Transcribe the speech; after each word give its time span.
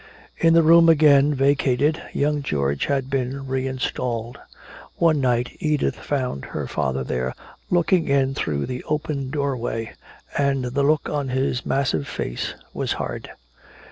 In 0.35 0.55
the 0.55 0.63
room 0.63 0.89
again 0.89 1.31
vacated, 1.35 2.01
young 2.11 2.41
George 2.41 2.85
had 2.85 3.07
been 3.07 3.45
reinstalled. 3.45 4.39
One 4.95 5.21
night 5.21 5.55
Edith 5.59 5.95
found 5.97 6.43
her 6.45 6.65
father 6.65 7.03
there 7.03 7.35
looking 7.69 8.07
in 8.07 8.33
through 8.33 8.65
the 8.65 8.83
open 8.85 9.29
doorway, 9.29 9.93
and 10.35 10.65
the 10.65 10.81
look 10.81 11.07
on 11.07 11.29
his 11.29 11.67
massive 11.67 12.07
face 12.07 12.55
was 12.73 12.93
hard. 12.93 13.29